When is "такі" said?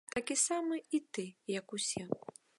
0.13-0.37